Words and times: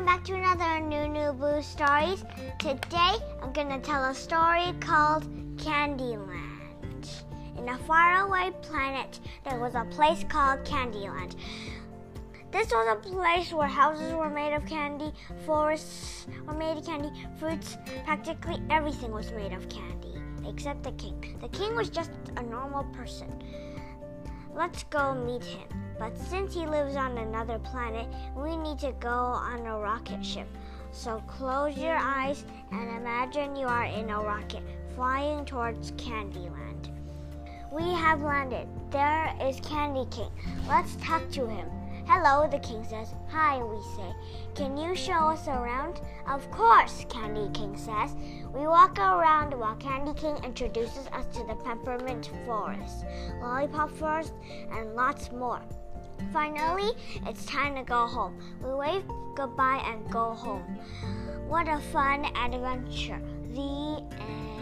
back 0.00 0.24
to 0.24 0.34
another 0.34 0.80
New 0.80 1.06
New 1.06 1.32
Boo 1.34 1.60
Stories. 1.60 2.24
Today 2.58 3.14
I'm 3.42 3.52
gonna 3.52 3.78
tell 3.78 4.02
a 4.06 4.14
story 4.14 4.72
called 4.80 5.24
Candyland. 5.58 7.06
In 7.58 7.68
a 7.68 7.76
faraway 7.86 8.52
planet, 8.62 9.20
there 9.44 9.60
was 9.60 9.74
a 9.74 9.84
place 9.90 10.24
called 10.30 10.64
Candyland. 10.64 11.36
This 12.50 12.72
was 12.72 12.88
a 12.90 13.06
place 13.06 13.52
where 13.52 13.68
houses 13.68 14.14
were 14.14 14.30
made 14.30 14.54
of 14.54 14.64
candy, 14.64 15.12
forests 15.44 16.26
were 16.46 16.54
made 16.54 16.78
of 16.78 16.86
candy, 16.86 17.12
fruits, 17.38 17.76
practically 18.04 18.62
everything 18.70 19.12
was 19.12 19.30
made 19.32 19.52
of 19.52 19.68
candy, 19.68 20.14
except 20.48 20.82
the 20.84 20.92
king. 20.92 21.36
The 21.42 21.48
king 21.48 21.76
was 21.76 21.90
just 21.90 22.12
a 22.38 22.42
normal 22.42 22.84
person. 22.94 23.30
Let's 24.54 24.84
go 24.84 25.14
meet 25.14 25.44
him. 25.44 25.68
But 25.98 26.16
since 26.18 26.54
he 26.54 26.66
lives 26.66 26.96
on 26.96 27.16
another 27.16 27.58
planet, 27.58 28.06
we 28.36 28.56
need 28.56 28.78
to 28.80 28.92
go 29.00 29.08
on 29.08 29.66
a 29.66 29.78
rocket 29.78 30.24
ship. 30.24 30.48
So 30.90 31.22
close 31.26 31.76
your 31.76 31.96
eyes 31.96 32.44
and 32.70 32.96
imagine 32.96 33.56
you 33.56 33.66
are 33.66 33.84
in 33.84 34.10
a 34.10 34.20
rocket 34.20 34.62
flying 34.94 35.44
towards 35.44 35.92
Candyland. 35.92 36.90
We 37.72 37.92
have 37.94 38.22
landed. 38.22 38.68
There 38.90 39.34
is 39.40 39.58
Candy 39.60 40.06
King. 40.10 40.30
Let's 40.68 40.96
talk 40.96 41.30
to 41.30 41.46
him. 41.46 41.66
Hello, 42.14 42.46
the 42.46 42.58
king 42.58 42.84
says. 42.84 43.14
Hi, 43.30 43.64
we 43.64 43.80
say. 43.96 44.12
Can 44.54 44.76
you 44.76 44.94
show 44.94 45.30
us 45.30 45.48
around? 45.48 46.02
Of 46.28 46.48
course, 46.50 47.06
Candy 47.08 47.48
King 47.58 47.74
says. 47.74 48.14
We 48.52 48.66
walk 48.66 48.98
around 48.98 49.58
while 49.58 49.76
Candy 49.76 50.12
King 50.12 50.36
introduces 50.44 51.06
us 51.06 51.24
to 51.32 51.42
the 51.44 51.54
peppermint 51.54 52.30
forest, 52.44 53.06
lollipop 53.40 53.90
forest, 53.92 54.34
and 54.72 54.94
lots 54.94 55.32
more. 55.32 55.62
Finally, 56.34 56.92
it's 57.26 57.46
time 57.46 57.76
to 57.76 57.82
go 57.82 58.06
home. 58.06 58.36
We 58.62 58.74
wave 58.74 59.04
goodbye 59.34 59.82
and 59.86 60.06
go 60.10 60.34
home. 60.34 60.78
What 61.48 61.66
a 61.66 61.78
fun 61.78 62.26
adventure. 62.36 63.22
The 63.54 64.04
end. 64.20 64.61